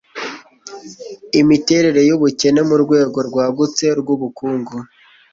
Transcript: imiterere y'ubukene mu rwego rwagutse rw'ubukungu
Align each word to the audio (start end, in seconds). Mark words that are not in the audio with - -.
imiterere 1.41 2.01
y'ubukene 2.09 2.61
mu 2.69 2.75
rwego 2.83 3.17
rwagutse 3.29 3.85
rw'ubukungu 3.99 4.75